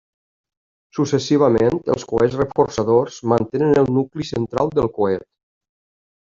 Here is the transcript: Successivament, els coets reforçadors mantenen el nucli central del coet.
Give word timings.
Successivament, 0.99 1.77
els 1.97 2.07
coets 2.13 2.39
reforçadors 2.41 3.21
mantenen 3.35 3.79
el 3.85 3.95
nucli 4.01 4.29
central 4.33 4.77
del 4.81 4.93
coet. 4.99 5.29